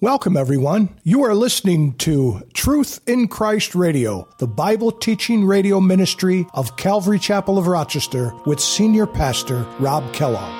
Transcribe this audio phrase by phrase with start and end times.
[0.00, 0.90] Welcome, everyone.
[1.02, 7.18] You are listening to Truth in Christ Radio, the Bible teaching radio ministry of Calvary
[7.18, 10.54] Chapel of Rochester with Senior Pastor Rob Kellogg.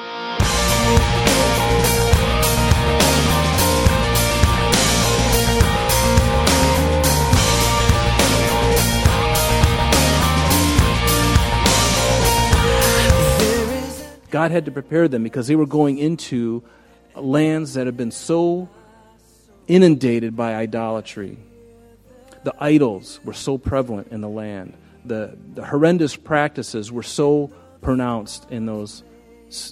[14.31, 16.65] God had to prepare them because they were going into
[17.15, 18.69] lands that had been so
[19.69, 21.39] inundated by idolatry.
[22.43, 24.75] The idols were so prevalent in the land.
[25.05, 29.05] The, the horrendous practices were so pronounced in those,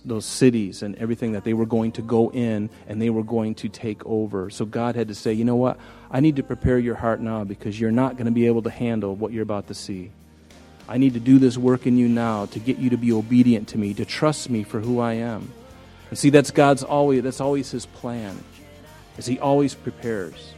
[0.05, 3.55] those cities and everything that they were going to go in and they were going
[3.56, 4.51] to take over.
[4.51, 5.79] So God had to say, you know what?
[6.11, 8.70] I need to prepare your heart now because you're not going to be able to
[8.70, 10.11] handle what you're about to see.
[10.89, 13.69] I need to do this work in you now to get you to be obedient
[13.69, 15.51] to me, to trust me for who I am.
[16.11, 18.39] And see, that's God's always, that's always His plan
[19.19, 20.55] as He always prepares.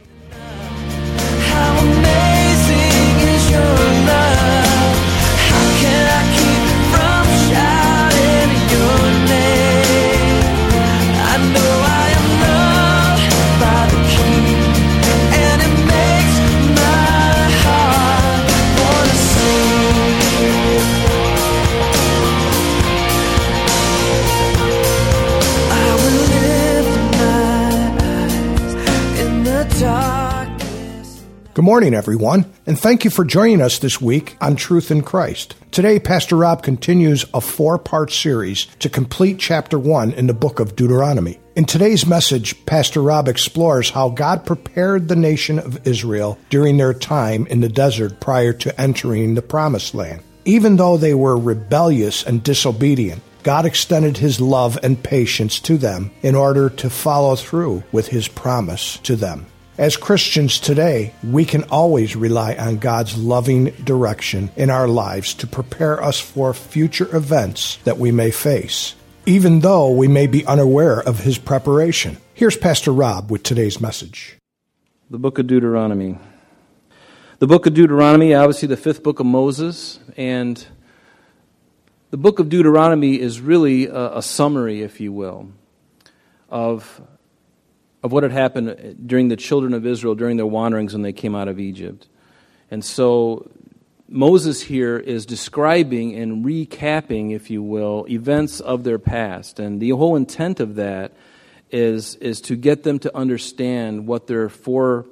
[31.59, 35.55] Good morning, everyone, and thank you for joining us this week on Truth in Christ.
[35.71, 40.61] Today, Pastor Rob continues a four part series to complete chapter one in the book
[40.61, 41.37] of Deuteronomy.
[41.57, 46.93] In today's message, Pastor Rob explores how God prepared the nation of Israel during their
[46.93, 50.21] time in the desert prior to entering the promised land.
[50.45, 56.11] Even though they were rebellious and disobedient, God extended his love and patience to them
[56.21, 59.47] in order to follow through with his promise to them.
[59.79, 65.47] As Christians today, we can always rely on God's loving direction in our lives to
[65.47, 68.93] prepare us for future events that we may face,
[69.25, 72.17] even though we may be unaware of His preparation.
[72.33, 74.37] Here's Pastor Rob with today's message.
[75.09, 76.17] The book of Deuteronomy.
[77.37, 80.61] The book of Deuteronomy, obviously the fifth book of Moses, and
[82.11, 85.53] the book of Deuteronomy is really a, a summary, if you will,
[86.49, 86.99] of
[88.01, 91.35] of what had happened during the children of Israel during their wanderings when they came
[91.35, 92.07] out of Egypt.
[92.71, 93.49] And so
[94.07, 99.59] Moses here is describing and recapping, if you will, events of their past.
[99.59, 101.13] And the whole intent of that
[101.71, 105.05] is, is to get them to understand what their four,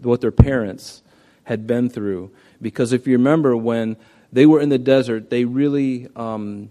[0.00, 1.02] what their parents
[1.44, 2.30] had been through.
[2.62, 3.96] Because if you remember, when
[4.32, 6.70] they were in the desert, they really um,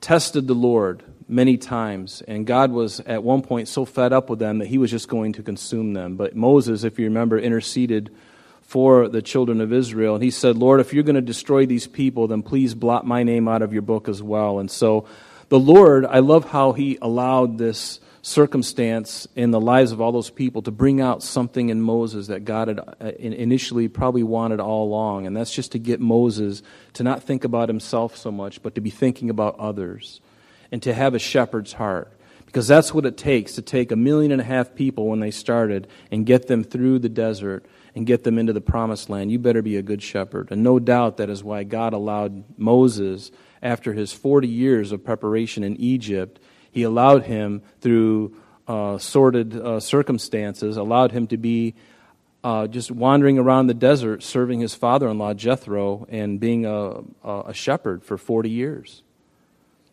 [0.00, 2.22] tested the Lord many times.
[2.26, 5.08] And God was at one point so fed up with them that he was just
[5.08, 6.16] going to consume them.
[6.16, 8.10] But Moses, if you remember, interceded
[8.62, 10.14] for the children of Israel.
[10.14, 13.22] And he said, Lord, if you're going to destroy these people, then please blot my
[13.22, 14.58] name out of your book as well.
[14.60, 15.06] And so
[15.50, 20.30] the Lord, I love how he allowed this circumstance in the lives of all those
[20.30, 24.84] people to bring out something in Moses that God had uh, initially probably wanted all
[24.84, 25.26] along.
[25.26, 26.62] And that's just to get Moses
[26.94, 30.20] to not think about himself so much, but to be thinking about others
[30.72, 32.10] and to have a shepherd's heart.
[32.46, 35.30] Because that's what it takes to take a million and a half people when they
[35.30, 39.30] started and get them through the desert and get them into the promised land.
[39.30, 40.50] You better be a good shepherd.
[40.50, 43.30] And no doubt that is why God allowed Moses,
[43.62, 46.40] after his 40 years of preparation in Egypt,
[46.70, 51.74] he allowed him through uh, sordid uh, circumstances, allowed him to be
[52.44, 57.02] uh, just wandering around the desert serving his father in law, Jethro, and being a,
[57.24, 59.02] a shepherd for 40 years.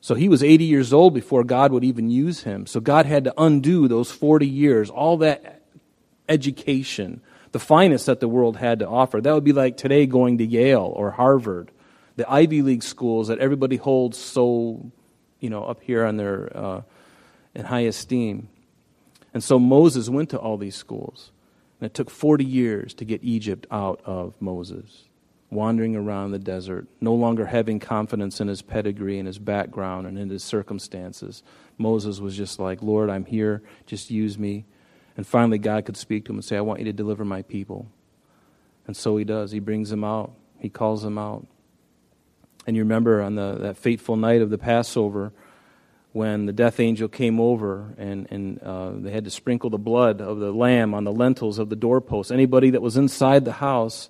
[0.01, 2.65] So he was 80 years old before God would even use him.
[2.65, 5.61] So God had to undo those 40 years, all that
[6.29, 7.21] education,
[7.51, 9.19] the finest that the world had to offer.
[9.19, 11.71] That would be like today going to Yale or Harvard,
[12.15, 14.91] the Ivy League schools that everybody holds so,
[15.39, 16.81] you know, up here on their uh,
[17.53, 18.47] in high esteem.
[19.33, 21.31] And so Moses went to all these schools.
[21.81, 25.08] And it took 40 years to get Egypt out of Moses
[25.51, 30.17] wandering around the desert, no longer having confidence in his pedigree and his background and
[30.17, 31.41] in his circumstances.
[31.77, 34.65] Moses was just like, Lord, I'm here, just use me.
[35.17, 37.41] And finally, God could speak to him and say, I want you to deliver my
[37.41, 37.87] people.
[38.85, 39.51] And so he does.
[39.51, 41.45] He brings them out, he calls them out.
[42.67, 45.31] And you remember on the, that fateful night of the Passover,
[46.11, 50.21] when the death angel came over and, and uh, they had to sprinkle the blood
[50.21, 52.31] of the lamb on the lintels of the doorpost.
[52.31, 54.09] Anybody that was inside the house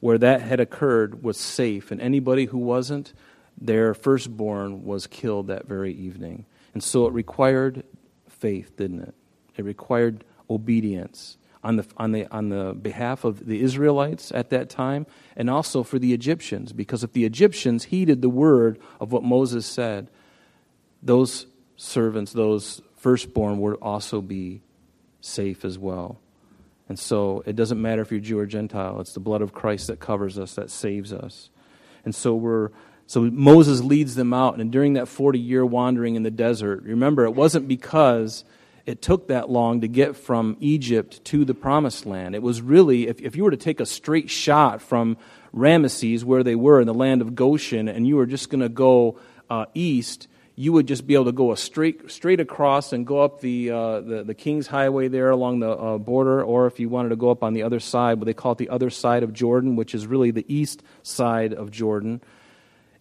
[0.00, 3.12] where that had occurred was safe, and anybody who wasn't,
[3.60, 6.46] their firstborn was killed that very evening.
[6.74, 7.84] And so it required
[8.28, 9.14] faith, didn't it?
[9.56, 14.70] It required obedience on the, on, the, on the behalf of the Israelites at that
[14.70, 15.06] time
[15.36, 16.72] and also for the Egyptians.
[16.72, 20.08] Because if the Egyptians heeded the word of what Moses said,
[21.02, 21.46] those
[21.76, 24.62] servants, those firstborn, would also be
[25.20, 26.20] safe as well.
[26.88, 29.88] And so it doesn't matter if you're Jew or Gentile, it's the blood of Christ
[29.88, 31.50] that covers us, that saves us.
[32.04, 32.70] And so we're
[33.08, 37.24] so Moses leads them out, and during that 40 year wandering in the desert, remember,
[37.24, 38.44] it wasn't because
[38.84, 42.34] it took that long to get from Egypt to the promised land.
[42.34, 45.16] It was really, if, if you were to take a straight shot from
[45.54, 48.68] Ramesses, where they were in the land of Goshen, and you were just going to
[48.68, 49.18] go
[49.48, 50.28] uh, east,
[50.58, 53.70] you would just be able to go a straight, straight across and go up the,
[53.70, 57.16] uh, the, the, King's Highway there along the uh, border, or if you wanted to
[57.16, 59.76] go up on the other side, what they call it the other side of Jordan,
[59.76, 62.20] which is really the east side of Jordan,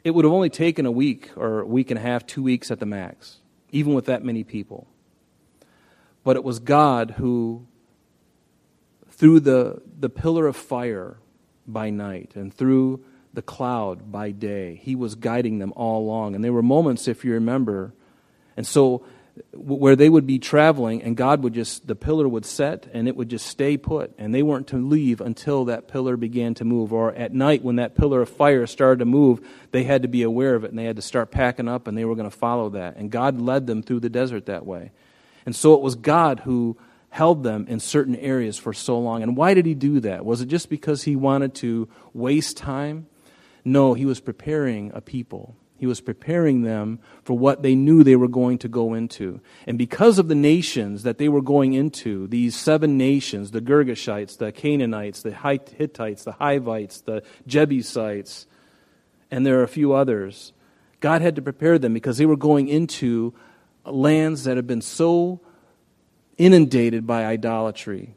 [0.03, 2.69] it would have only taken a week or a week and a half, two weeks
[2.69, 3.37] at the max,
[3.71, 4.85] even with that many people.
[6.23, 7.65] But it was God who,
[9.09, 11.17] through the, the pillar of fire
[11.65, 14.79] by night and through the cloud by day.
[14.83, 16.35] He was guiding them all along.
[16.35, 17.93] And there were moments, if you remember,
[18.55, 19.05] and so
[19.53, 23.15] where they would be traveling and God would just, the pillar would set and it
[23.15, 24.13] would just stay put.
[24.17, 26.93] And they weren't to leave until that pillar began to move.
[26.93, 30.23] Or at night, when that pillar of fire started to move, they had to be
[30.23, 32.35] aware of it and they had to start packing up and they were going to
[32.35, 32.97] follow that.
[32.97, 34.91] And God led them through the desert that way.
[35.45, 36.77] And so it was God who
[37.09, 39.23] held them in certain areas for so long.
[39.23, 40.25] And why did He do that?
[40.25, 43.07] Was it just because He wanted to waste time?
[43.67, 45.57] No, he was preparing a people.
[45.77, 49.41] He was preparing them for what they knew they were going to go into.
[49.67, 54.37] And because of the nations that they were going into, these seven nations the Girgashites,
[54.37, 58.47] the Canaanites, the Hittites, the Hivites, the Jebusites,
[59.29, 60.53] and there are a few others,
[61.01, 63.33] God had to prepare them because they were going into
[63.83, 65.41] lands that had been so
[66.37, 68.15] inundated by idolatry.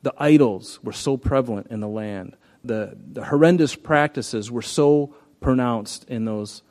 [0.00, 6.04] The idols were so prevalent in the land the, the horrendous practices were so pronounced
[6.08, 6.62] in those,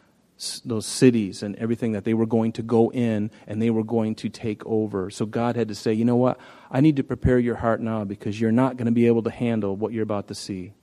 [0.64, 4.16] those cities and everything that they were going to go in and they were going
[4.16, 5.10] to take over.
[5.10, 6.40] So God had to say, you know what?
[6.70, 9.32] I need to prepare your heart now because you're not going to be able to
[9.32, 10.74] handle what you're about to see.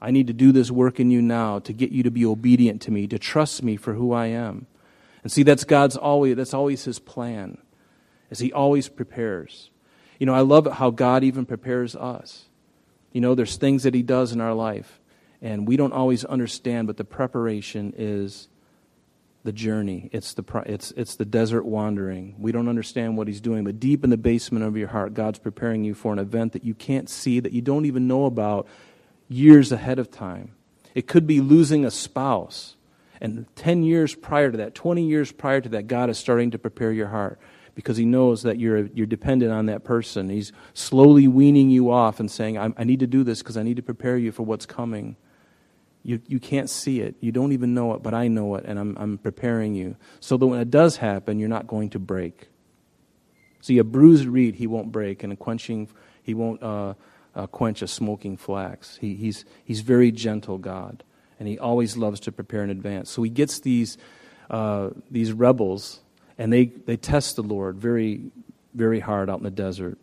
[0.00, 2.82] I need to do this work in you now to get you to be obedient
[2.82, 4.66] to me, to trust me for who I am.
[5.22, 7.58] And see, that's God's always, that's always his plan,
[8.30, 9.70] as he always prepares.
[10.18, 12.47] You know, I love how God even prepares us.
[13.12, 15.00] You know, there's things that He does in our life,
[15.40, 18.48] and we don't always understand, but the preparation is
[19.44, 20.10] the journey.
[20.12, 22.34] It's the, it's, it's the desert wandering.
[22.38, 25.38] We don't understand what He's doing, but deep in the basement of your heart, God's
[25.38, 28.66] preparing you for an event that you can't see, that you don't even know about
[29.28, 30.52] years ahead of time.
[30.94, 32.76] It could be losing a spouse.
[33.20, 36.58] And 10 years prior to that, 20 years prior to that, God is starting to
[36.58, 37.38] prepare your heart
[37.78, 40.28] because he knows that you're, you're dependent on that person.
[40.28, 43.62] He's slowly weaning you off and saying, I, I need to do this because I
[43.62, 45.14] need to prepare you for what's coming.
[46.02, 47.14] You, you can't see it.
[47.20, 49.94] You don't even know it, but I know it, and I'm, I'm preparing you.
[50.18, 52.48] So that when it does happen, you're not going to break.
[53.60, 55.88] See, a bruised reed he won't break, and a quenching,
[56.20, 56.94] he won't uh,
[57.36, 58.96] uh, quench a smoking flax.
[58.96, 61.04] He, he's, he's very gentle, God,
[61.38, 63.08] and he always loves to prepare in advance.
[63.08, 63.98] So he gets these,
[64.50, 66.00] uh, these rebels
[66.38, 68.30] and they, they test the Lord very,
[68.72, 69.98] very hard out in the desert.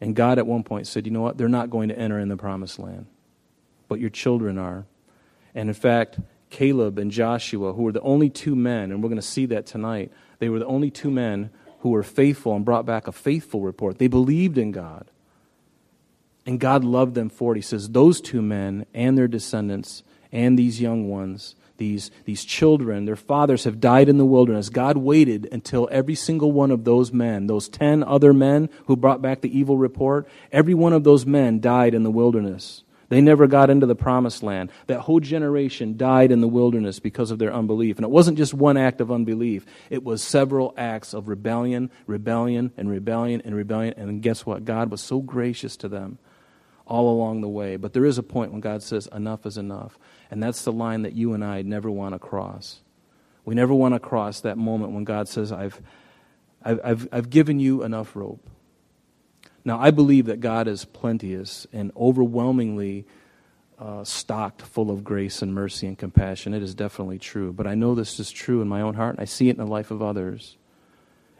[0.00, 1.38] And God at one point said, You know what?
[1.38, 3.06] They're not going to enter in the promised land,
[3.88, 4.84] but your children are.
[5.54, 6.18] And in fact,
[6.50, 9.66] Caleb and Joshua, who were the only two men, and we're going to see that
[9.66, 13.60] tonight, they were the only two men who were faithful and brought back a faithful
[13.60, 13.98] report.
[13.98, 15.10] They believed in God.
[16.44, 17.58] And God loved them for it.
[17.58, 23.04] He says, Those two men and their descendants and these young ones these, these children,
[23.04, 24.68] their fathers have died in the wilderness.
[24.68, 29.22] God waited until every single one of those men, those 10 other men who brought
[29.22, 32.84] back the evil report, every one of those men died in the wilderness.
[33.08, 34.70] They never got into the promised land.
[34.86, 37.96] That whole generation died in the wilderness because of their unbelief.
[37.96, 42.72] And it wasn't just one act of unbelief, it was several acts of rebellion, rebellion,
[42.78, 43.92] and rebellion, and rebellion.
[43.98, 44.64] And guess what?
[44.64, 46.18] God was so gracious to them
[46.86, 47.76] all along the way.
[47.76, 49.98] But there is a point when God says, enough is enough.
[50.30, 52.80] And that's the line that you and I never want to cross.
[53.44, 55.80] We never want to cross that moment when God says, I've,
[56.62, 58.48] I've, I've, I've given you enough rope.
[59.64, 63.06] Now, I believe that God is plenteous and overwhelmingly
[63.78, 66.54] uh, stocked full of grace and mercy and compassion.
[66.54, 67.52] It is definitely true.
[67.52, 69.64] But I know this is true in my own heart, and I see it in
[69.64, 70.56] the life of others.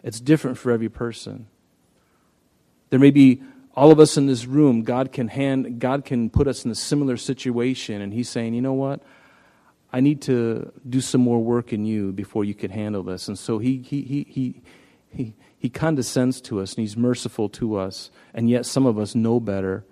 [0.02, 1.46] It's different for every person.
[2.90, 3.42] There may be
[3.75, 6.75] all of us in this room, God can hand, God can put us in a
[6.75, 9.02] similar situation, and He's saying, you know what?
[9.93, 13.29] I need to do some more work in you before you can handle this.
[13.29, 14.62] And so He He He He
[15.11, 19.14] He, He condescends to us and He's merciful to us, and yet some of us
[19.14, 19.85] know better.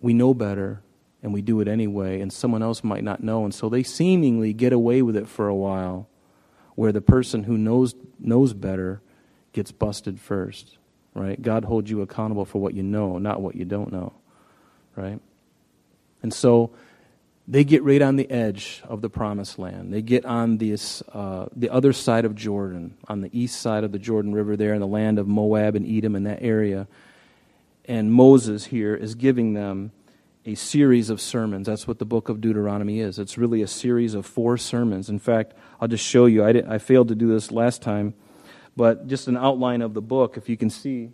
[0.00, 0.82] We know better,
[1.22, 4.52] and we do it anyway, and someone else might not know, and so they seemingly
[4.52, 6.08] get away with it for a while,
[6.74, 9.02] where the person who knows, knows better
[9.52, 10.77] gets busted first,
[11.18, 11.40] right?
[11.40, 14.12] God holds you accountable for what you know, not what you don't know,
[14.96, 15.20] right?
[16.22, 16.70] And so
[17.46, 19.92] they get right on the edge of the promised land.
[19.92, 23.92] They get on this, uh, the other side of Jordan, on the east side of
[23.92, 26.86] the Jordan River, there in the land of Moab and Edom, in that area.
[27.86, 29.92] And Moses here is giving them
[30.44, 31.66] a series of sermons.
[31.66, 33.18] That's what the book of Deuteronomy is.
[33.18, 35.08] It's really a series of four sermons.
[35.08, 36.44] In fact, I'll just show you.
[36.44, 38.14] I, did, I failed to do this last time,
[38.78, 41.10] but just an outline of the book, if you can see.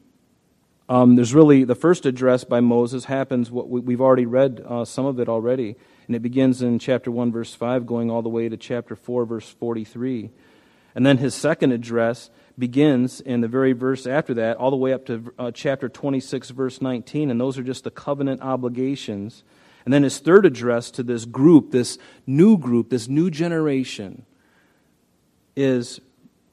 [0.87, 3.51] Um, there's really the first address by Moses happens.
[3.51, 7.11] What we, have already read uh, some of it already and it begins in chapter
[7.11, 10.31] 1, verse 5, going all the way to chapter 4, verse 43.
[10.95, 12.29] And then his second address
[12.59, 16.51] begins in the very verse after that, all the way up to uh, chapter 26,
[16.51, 17.31] verse 19.
[17.31, 19.43] And those are just the covenant obligations.
[19.87, 24.27] And then his third address to this group, this new group, this new generation,
[25.57, 26.01] is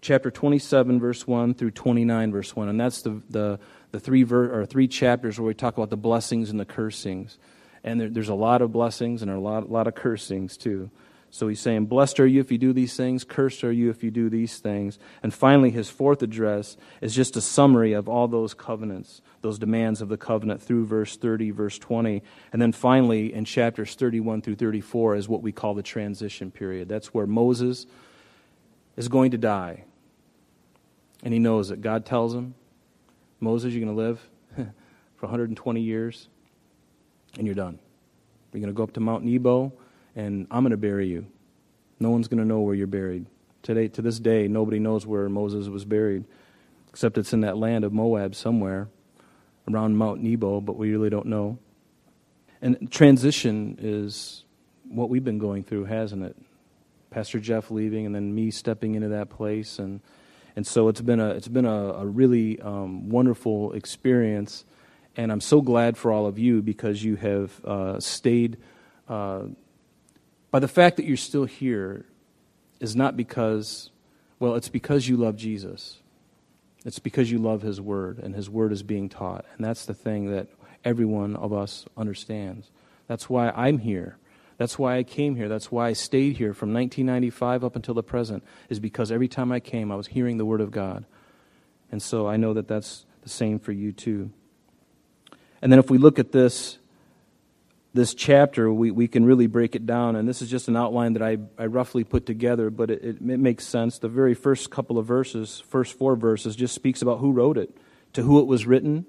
[0.01, 2.69] chapter 27, verse 1 through 29, verse 1.
[2.69, 3.59] And that's the, the,
[3.91, 7.37] the three, ver- or three chapters where we talk about the blessings and the cursings.
[7.83, 10.89] And there, there's a lot of blessings and a lot, a lot of cursings too.
[11.33, 14.03] So he's saying, Blessed are you if you do these things, cursed are you if
[14.03, 14.99] you do these things.
[15.23, 20.01] And finally, his fourth address is just a summary of all those covenants, those demands
[20.01, 22.21] of the covenant through verse 30, verse 20.
[22.51, 26.89] And then finally, in chapters 31 through 34, is what we call the transition period.
[26.89, 27.85] That's where Moses
[28.97, 29.85] is going to die.
[31.23, 32.55] And he knows that God tells him,
[33.39, 34.19] Moses, you're going to live
[35.15, 36.27] for 120 years
[37.37, 37.79] and you're done.
[38.51, 39.71] You're going to go up to Mount Nebo,
[40.15, 41.25] and I'm going to bury you.
[41.99, 43.25] No one's going to know where you're buried.
[43.63, 46.25] Today, to this day, nobody knows where Moses was buried,
[46.89, 48.89] except it's in that land of Moab somewhere
[49.69, 51.59] around Mount Nebo, but we really don't know.
[52.61, 54.43] And transition is
[54.89, 56.35] what we've been going through, hasn't it?
[57.09, 60.01] Pastor Jeff leaving, and then me stepping into that place, and
[60.55, 64.65] and so it's been a it's been a, a really um, wonderful experience
[65.15, 68.57] and I'm so glad for all of you because you have uh, stayed.
[69.07, 69.43] Uh,
[70.51, 72.05] by the fact that you're still here
[72.79, 73.89] is not because,
[74.39, 75.99] well, it's because you love Jesus.
[76.85, 79.45] It's because you love His Word, and His Word is being taught.
[79.55, 80.47] And that's the thing that
[80.83, 82.71] every one of us understands.
[83.07, 84.17] That's why I'm here.
[84.61, 85.49] That's why I came here.
[85.49, 89.51] That's why I stayed here from 1995 up until the present, is because every time
[89.51, 91.03] I came, I was hearing the Word of God.
[91.91, 94.29] And so I know that that's the same for you too.
[95.63, 96.77] And then if we look at this,
[97.95, 100.15] this chapter, we, we can really break it down.
[100.15, 103.15] And this is just an outline that I, I roughly put together, but it, it,
[103.15, 103.97] it makes sense.
[103.97, 107.75] The very first couple of verses, first four verses, just speaks about who wrote it,
[108.13, 109.07] to who it was written,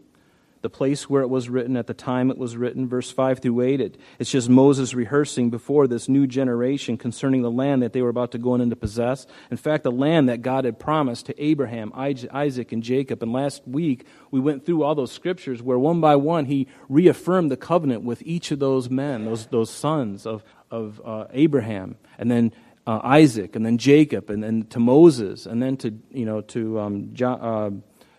[0.62, 3.60] the place where it was written, at the time it was written, verse 5 through
[3.60, 3.80] 8.
[3.80, 8.08] It, it's just Moses rehearsing before this new generation concerning the land that they were
[8.08, 9.26] about to go in and to possess.
[9.50, 13.22] In fact, the land that God had promised to Abraham, Isaac, and Jacob.
[13.22, 17.50] And last week, we went through all those scriptures where one by one he reaffirmed
[17.50, 21.96] the covenant with each of those men, those, those sons of, of uh, Abraham.
[22.18, 22.52] And then
[22.86, 26.80] uh, Isaac, and then Jacob, and then to Moses, and then to, you know, to
[26.80, 27.70] um, jo- uh,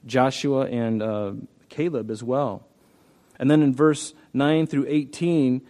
[0.06, 1.34] Joshua and uh,
[1.74, 2.66] Caleb as well.
[3.40, 5.62] And then in verse 9 through 18,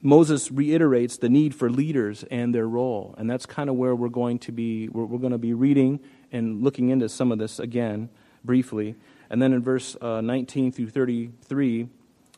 [0.00, 3.14] Moses reiterates the need for leaders and their role.
[3.18, 6.00] And that's kind of where we're going to be we're, we're, going to be reading
[6.30, 8.08] and looking into some of this again
[8.44, 8.94] briefly.
[9.28, 11.88] And then in verse uh, 19 through 33,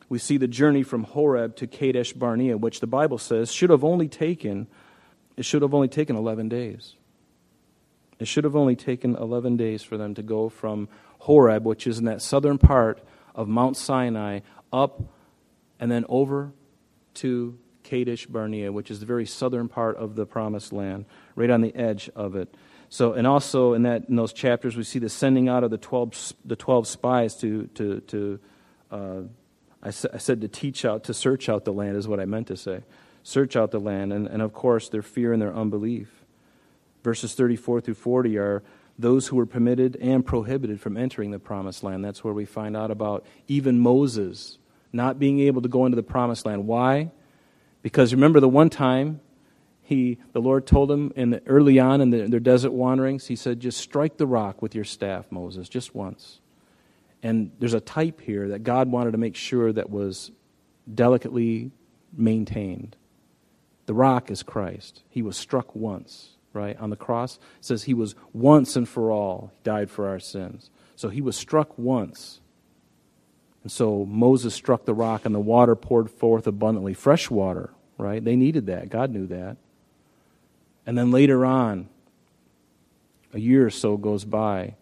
[0.09, 3.85] we see the journey from Horeb to Kadesh Barnea, which the Bible says should have
[3.85, 4.66] only taken
[5.37, 6.97] it should have only taken 11 days.
[8.18, 11.98] It should have only taken 11 days for them to go from Horeb, which is
[11.98, 13.02] in that southern part
[13.34, 14.40] of Mount Sinai,
[14.72, 15.02] up
[15.78, 16.52] and then over
[17.14, 21.60] to Kadesh Barnea, which is the very southern part of the promised land, right on
[21.60, 22.54] the edge of it.
[22.90, 25.78] So, and also in that in those chapters, we see the sending out of the
[25.78, 28.40] twelve the twelve spies to to to.
[28.90, 29.20] Uh,
[29.82, 32.25] I, sa- I said to teach out to search out the land is what I
[32.25, 32.82] meant to say.
[33.22, 36.25] Search out the land, and, and of course their fear and their unbelief.
[37.04, 38.62] Verses thirty four through forty are
[38.99, 42.05] those who were permitted and prohibited from entering the promised land.
[42.05, 44.59] That's where we find out about even Moses
[44.93, 46.67] not being able to go into the promised land.
[46.67, 47.11] Why?
[47.83, 49.21] Because remember the one time
[49.83, 53.37] he the Lord told him in the, early on in the, their desert wanderings, he
[53.37, 56.40] said, "Just strike the rock with your staff, Moses, just once."
[57.23, 60.31] And there's a type here that God wanted to make sure that was
[60.93, 61.71] delicately
[62.12, 62.97] maintained.
[63.87, 65.02] The rock is Christ.
[65.09, 66.77] He was struck once right?
[66.79, 70.71] On the cross, says he was once and for all, he died for our sins.
[70.97, 72.41] So he was struck once.
[73.62, 76.95] And so Moses struck the rock, and the water poured forth abundantly.
[76.95, 78.25] Fresh water, right?
[78.25, 78.88] They needed that.
[78.88, 79.57] God knew that.
[80.87, 81.88] And then later on,
[83.33, 84.75] a year or so goes by,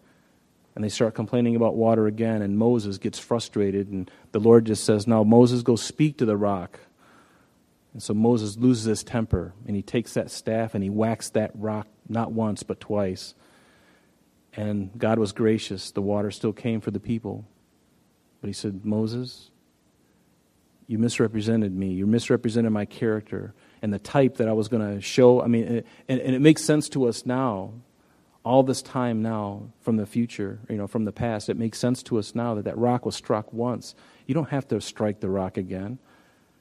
[0.73, 4.85] and they start complaining about water again, and Moses gets frustrated, and the Lord just
[4.85, 6.79] says, Now, Moses, go speak to the rock.
[7.97, 11.49] And so Moses loses his temper, and he takes that staff and he whacks that
[11.55, 13.33] rock not once, but twice.
[14.53, 15.89] And God was gracious.
[15.89, 17.47] The water still came for the people.
[18.39, 19.49] But he said, Moses,
[20.85, 21.93] you misrepresented me.
[21.93, 25.41] You misrepresented my character and the type that I was going to show.
[25.41, 27.73] I mean, and, and it makes sense to us now
[28.45, 32.03] all this time now from the future, you know, from the past, it makes sense
[32.03, 33.95] to us now that that rock was struck once.
[34.27, 35.97] You don't have to strike the rock again.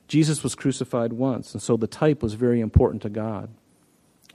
[0.08, 3.50] Jesus was crucified once, and so the type was very important to God.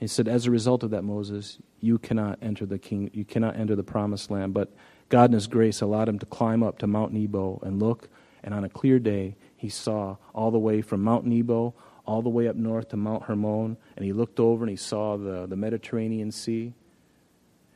[0.00, 3.56] He said, as a result of that, Moses, you cannot enter the king, you cannot
[3.56, 4.52] enter the promised land.
[4.52, 4.70] But
[5.08, 8.08] God in His grace allowed him to climb up to Mount Nebo and look,
[8.42, 11.74] and on a clear day, he saw all the way from Mount Nebo
[12.04, 15.16] all the way up north to Mount Hermon, and he looked over and he saw
[15.16, 16.72] the, the Mediterranean Sea.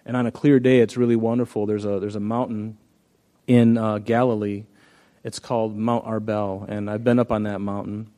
[0.05, 1.67] And on a clear day, it's really wonderful.
[1.67, 2.79] There's a, there's a mountain
[3.47, 4.65] in uh, Galilee.
[5.27, 6.69] It's called Mount Arbel.
[6.69, 8.13] And I've been up on that mountain.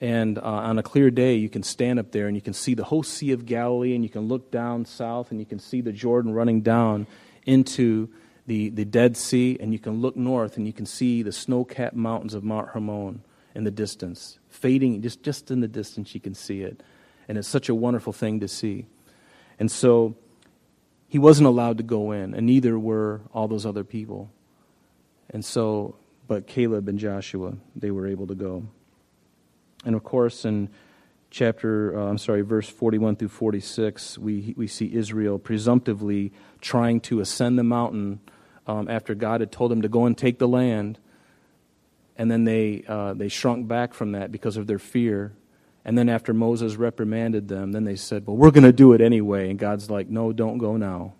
[0.00, 2.74] And uh, on a clear day, you can stand up there and you can see
[2.74, 5.80] the whole Sea of Galilee, and you can look down south and you can see
[5.80, 7.08] the Jordan running down
[7.46, 8.08] into
[8.46, 11.64] the, the Dead Sea, and you can look north and you can see the snow
[11.64, 13.22] capped mountains of Mount Hermon
[13.56, 16.80] in the distance, fading just, just in the distance, you can see it.
[17.26, 18.86] And it's such a wonderful thing to see.
[19.58, 20.14] And so
[21.08, 24.30] he wasn't allowed to go in, and neither were all those other people.
[25.28, 25.96] And so,
[26.32, 28.66] but Caleb and Joshua, they were able to go.
[29.84, 30.70] And of course, in
[31.28, 37.20] chapter, uh, I'm sorry, verse 41 through 46, we, we see Israel presumptively trying to
[37.20, 38.20] ascend the mountain
[38.66, 40.98] um, after God had told them to go and take the land.
[42.16, 45.34] And then they, uh, they shrunk back from that because of their fear.
[45.84, 49.02] And then after Moses reprimanded them, then they said, Well, we're going to do it
[49.02, 49.50] anyway.
[49.50, 51.12] And God's like, No, don't go now,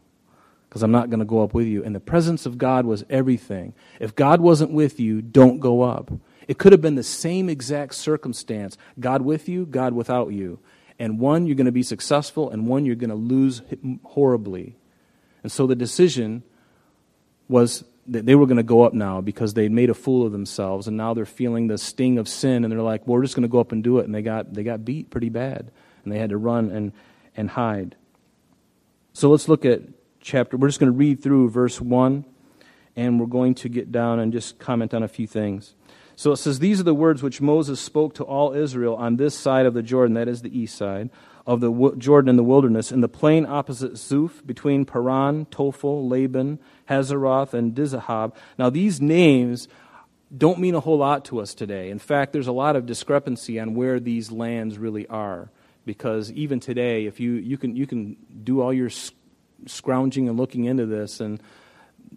[0.72, 1.84] because I'm not going to go up with you.
[1.84, 3.74] And the presence of God was everything.
[4.00, 6.10] If God wasn't with you, don't go up.
[6.48, 10.60] It could have been the same exact circumstance God with you, God without you.
[10.98, 13.60] And one, you're going to be successful, and one, you're going to lose
[14.02, 14.74] horribly.
[15.42, 16.42] And so the decision
[17.50, 20.32] was that they were going to go up now because they'd made a fool of
[20.32, 23.36] themselves and now they're feeling the sting of sin and they're like well, we're just
[23.36, 25.70] going to go up and do it and they got they got beat pretty bad
[26.02, 26.92] and they had to run and
[27.36, 27.94] and hide
[29.12, 29.82] so let's look at
[30.22, 32.24] chapter we're just going to read through verse 1
[32.96, 35.74] and we're going to get down and just comment on a few things
[36.16, 39.36] so it says these are the words which moses spoke to all israel on this
[39.36, 41.10] side of the jordan that is the east side
[41.46, 46.60] of the Jordan in the wilderness, in the plain opposite Zuph, between Paran, Tophel, Laban,
[46.88, 48.34] Hazeroth, and Dizahab.
[48.58, 49.66] Now, these names
[50.36, 51.90] don't mean a whole lot to us today.
[51.90, 55.50] In fact, there's a lot of discrepancy on where these lands really are.
[55.84, 58.88] Because even today, if you, you, can, you can do all your
[59.66, 61.42] scrounging and looking into this, and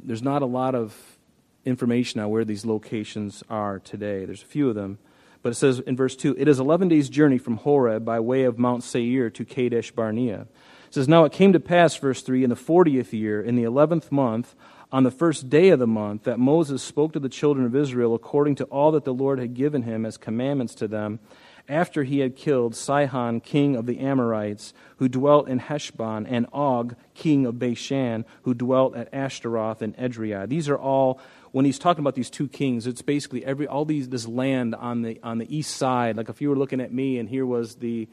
[0.03, 1.17] there's not a lot of
[1.65, 4.25] information on where these locations are today.
[4.25, 4.99] There's a few of them.
[5.41, 8.43] But it says in verse 2 It is 11 days' journey from Horeb by way
[8.43, 10.47] of Mount Seir to Kadesh Barnea.
[10.87, 13.63] It says, Now it came to pass, verse 3, in the 40th year, in the
[13.63, 14.55] 11th month,
[14.91, 18.15] on the first day of the month, that Moses spoke to the children of Israel
[18.15, 21.19] according to all that the Lord had given him as commandments to them,
[21.67, 26.95] after he had killed Sihon, king of the Amorites, who dwelt in Heshbon, and Og,
[27.13, 30.47] king of Bashan, who dwelt at Ashtaroth and Edrei.
[30.47, 31.19] These are all
[31.51, 35.03] when he's talking about these two kings, it's basically every all these this land on
[35.03, 36.17] the on the east side.
[36.17, 38.09] Like if you were looking at me, and here was the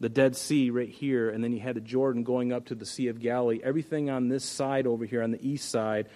[0.00, 2.84] the Dead Sea right here, and then you had the Jordan going up to the
[2.84, 3.60] Sea of Galilee.
[3.62, 6.08] Everything on this side over here, on the east side,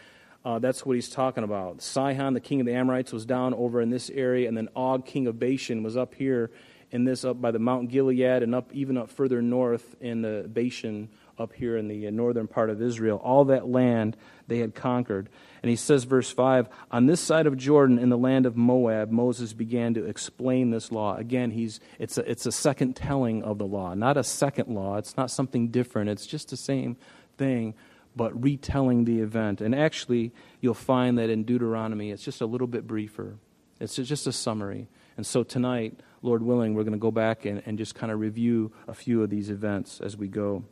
[0.44, 1.80] uh, that's what he's talking about.
[1.80, 5.06] Sihon, the king of the Amorites, was down over in this area, and then Og,
[5.06, 6.50] king of Bashan, was up here
[6.94, 10.48] in this up by the Mount Gilead, and up even up further north in the
[10.48, 13.20] Bashan up here in the uh, northern part of Israel.
[13.22, 15.28] All that land they had conquered.
[15.64, 19.10] And he says, verse 5 On this side of Jordan, in the land of Moab,
[19.10, 21.16] Moses began to explain this law.
[21.16, 24.96] Again, he's, it's, a, it's a second telling of the law, not a second law.
[24.96, 26.96] It's not something different, it's just the same
[27.36, 27.74] thing,
[28.14, 29.60] but retelling the event.
[29.60, 33.34] And actually, you'll find that in Deuteronomy, it's just a little bit briefer,
[33.84, 34.88] it's just a summary.
[35.16, 38.18] And so tonight, Lord willing, we're going to go back and, and just kind of
[38.18, 40.64] review a few of these events as we go.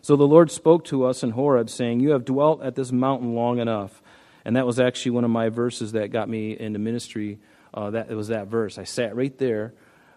[0.00, 3.34] So the Lord spoke to us in Horeb, saying, You have dwelt at this mountain
[3.34, 4.02] long enough.
[4.44, 7.38] And that was actually one of my verses that got me into ministry.
[7.72, 8.78] Uh, that, it was that verse.
[8.78, 9.74] I sat right there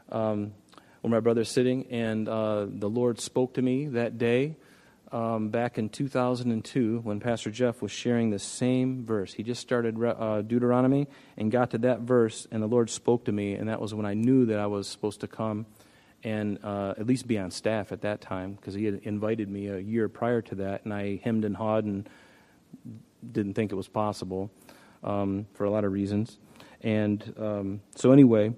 [0.10, 0.54] um,
[1.02, 4.56] where my brother's sitting, and uh, the Lord spoke to me that day
[5.12, 9.34] um, back in 2002 when Pastor Jeff was sharing the same verse.
[9.34, 13.32] He just started uh, Deuteronomy and got to that verse, and the Lord spoke to
[13.32, 15.66] me, and that was when I knew that I was supposed to come
[16.24, 19.68] and uh, at least be on staff at that time because he had invited me
[19.68, 22.08] a year prior to that, and I hemmed and hawed and
[23.32, 24.52] didn't think it was possible
[25.04, 26.38] um, for a lot of reasons.
[26.82, 28.54] And um, so, anyway,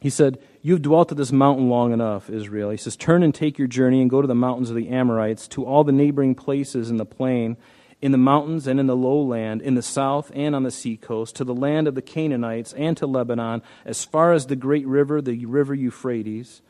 [0.00, 2.70] he said, You've dwelt at this mountain long enough, Israel.
[2.70, 5.48] He says, Turn and take your journey and go to the mountains of the Amorites,
[5.48, 7.56] to all the neighboring places in the plain,
[8.00, 11.44] in the mountains and in the lowland, in the south and on the seacoast, to
[11.44, 15.44] the land of the Canaanites and to Lebanon, as far as the great river, the
[15.46, 16.62] river Euphrates.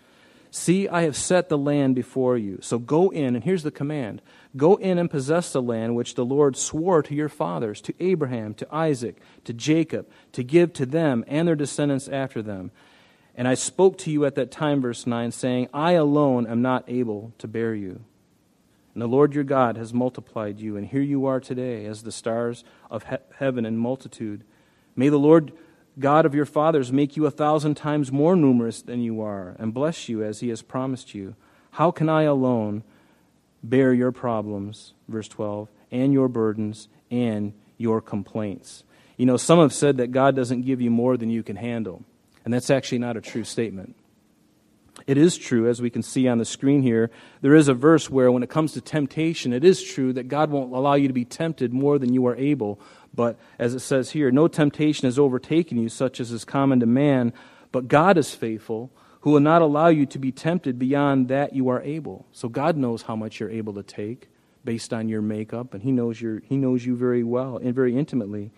[0.51, 2.61] See, I have set the land before you.
[2.63, 4.23] So go in, and here's the command
[4.57, 8.55] Go in and possess the land which the Lord swore to your fathers, to Abraham,
[8.55, 12.71] to Isaac, to Jacob, to give to them and their descendants after them
[13.35, 16.85] and I spoke to you at that time, verse 9, saying, I alone am not
[16.87, 18.01] able to bear you.
[18.95, 22.13] And the Lord your God has multiplied you, and here you are today as the
[22.13, 24.45] stars of he- heaven in multitude.
[24.95, 25.53] May the Lord
[25.99, 29.73] God of your fathers make you a thousand times more numerous than you are, and
[29.73, 31.35] bless you as he has promised you.
[31.73, 32.83] How can I alone
[33.63, 38.85] bear your problems, verse 12, and your burdens and your complaints?
[39.17, 42.05] You know, some have said that God doesn't give you more than you can handle.
[42.45, 43.97] And that's actually not a true statement.
[45.07, 48.11] It is true, as we can see on the screen here, there is a verse
[48.11, 51.15] where, when it comes to temptation, it is true that God won't allow you to
[51.15, 52.81] be tempted more than you are able.
[53.15, 56.87] But as it says here, no temptation has overtaken you, such as is common to
[56.87, 57.33] man,
[57.73, 61.69] but God is faithful, who will not allow you to be tempted beyond that you
[61.69, 62.27] are able.
[62.33, 64.29] So God knows how much you're able to take
[64.65, 67.97] based on your makeup, and He knows, your, he knows you very well and very
[67.97, 68.53] intimately.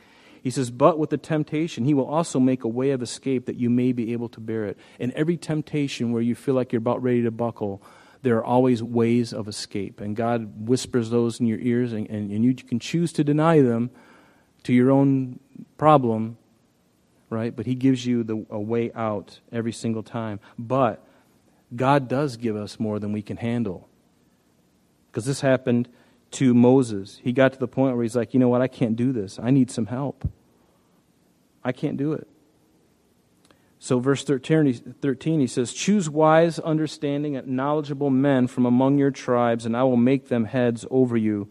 [0.45, 3.57] He says, But with the temptation, he will also make a way of escape that
[3.57, 4.79] you may be able to bear it.
[4.99, 7.83] In every temptation where you feel like you're about ready to buckle,
[8.21, 10.03] there are always ways of escape.
[10.03, 13.63] And God whispers those in your ears, and, and, and you can choose to deny
[13.63, 13.89] them
[14.65, 15.41] to your own
[15.79, 16.37] problem,
[17.31, 17.57] right?
[17.57, 20.41] But He gives you the, a way out every single time.
[20.59, 21.03] But
[21.75, 23.89] God does give us more than we can handle.
[25.11, 25.89] Because this happened
[26.35, 27.21] to Moses.
[27.23, 29.39] He got to the point where he's like, you know what, I can't do this.
[29.43, 30.29] I need some help.
[31.65, 32.29] I can't do it.
[33.79, 39.67] So, verse 13, he says, Choose wise, understanding, and knowledgeable men from among your tribes,
[39.67, 41.51] and I will make them heads over you.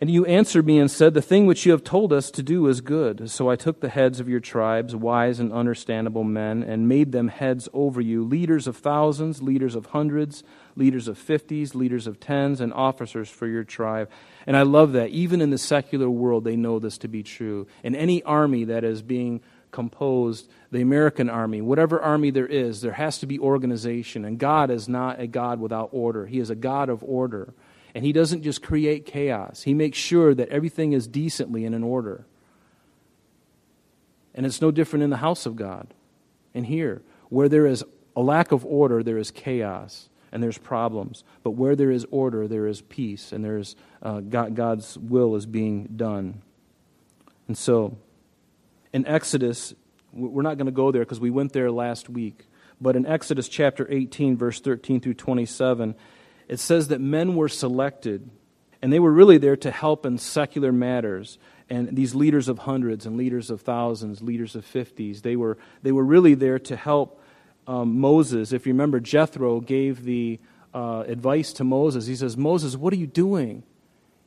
[0.00, 2.66] And you answered me and said, The thing which you have told us to do
[2.68, 3.30] is good.
[3.30, 7.28] So I took the heads of your tribes, wise and understandable men, and made them
[7.28, 10.42] heads over you, leaders of thousands, leaders of hundreds,
[10.74, 14.08] leaders of fifties, leaders of tens, and officers for your tribe.
[14.46, 15.10] And I love that.
[15.10, 17.66] Even in the secular world, they know this to be true.
[17.84, 22.92] In any army that is being composed, the American army, whatever army there is, there
[22.92, 24.24] has to be organization.
[24.24, 27.52] And God is not a God without order, He is a God of order.
[27.94, 31.82] And he doesn't just create chaos, he makes sure that everything is decently and in
[31.82, 32.26] order.
[34.34, 35.92] And it's no different in the house of God.
[36.54, 37.84] And here, where there is
[38.16, 41.24] a lack of order, there is chaos and there's problems.
[41.42, 45.46] But where there is order, there is peace and there's uh, God, God's will is
[45.46, 46.42] being done.
[47.48, 47.96] And so,
[48.92, 49.74] in Exodus,
[50.12, 52.46] we're not going to go there because we went there last week.
[52.80, 55.94] But in Exodus chapter 18, verse 13 through 27,
[56.50, 58.28] it says that men were selected,
[58.82, 61.38] and they were really there to help in secular matters.
[61.70, 65.92] And these leaders of hundreds and leaders of thousands, leaders of fifties, they were, they
[65.92, 67.22] were really there to help
[67.68, 68.52] um, Moses.
[68.52, 70.40] If you remember, Jethro gave the
[70.74, 72.06] uh, advice to Moses.
[72.06, 73.62] He says, Moses, what are you doing?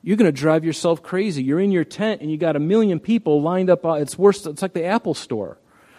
[0.02, 1.44] You're going to drive yourself crazy.
[1.44, 3.86] You're in your tent and you got a million people lined up.
[3.86, 4.46] Uh, it's worse.
[4.46, 5.58] It's like the Apple store.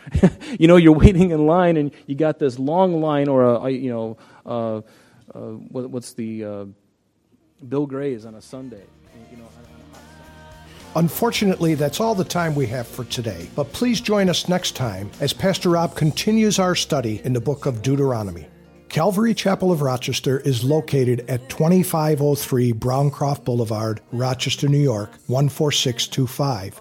[0.59, 3.91] you know, you're waiting in line and you got this long line or a, you
[3.91, 4.81] know, uh,
[5.35, 6.65] uh, what, what's the uh,
[7.69, 8.83] Bill Gray's on a Sunday.
[9.31, 9.49] You know,
[10.97, 13.49] Unfortunately, that's all the time we have for today.
[13.57, 17.67] But please join us next time as Pastor Rob continues our study in the book
[17.67, 18.47] of Deuteronomy.
[18.89, 26.81] Calvary Chapel of Rochester is located at 2503 Browncroft Boulevard, Rochester, New York, 14625.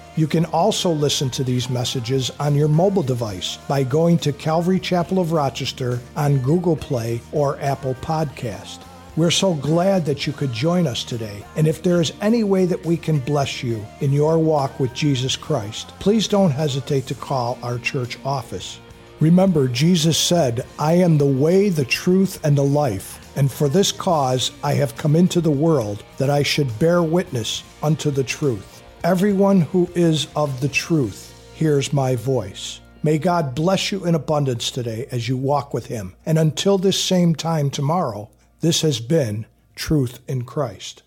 [0.17, 4.79] You can also listen to these messages on your mobile device by going to Calvary
[4.79, 8.79] Chapel of Rochester on Google Play or Apple Podcast.
[9.15, 11.45] We're so glad that you could join us today.
[11.55, 14.93] And if there is any way that we can bless you in your walk with
[14.93, 18.79] Jesus Christ, please don't hesitate to call our church office.
[19.21, 23.31] Remember, Jesus said, I am the way, the truth, and the life.
[23.37, 27.63] And for this cause I have come into the world, that I should bear witness
[27.83, 28.80] unto the truth.
[29.03, 32.81] Everyone who is of the truth hears my voice.
[33.01, 36.15] May God bless you in abundance today as you walk with Him.
[36.23, 41.01] And until this same time tomorrow, this has been Truth in Christ.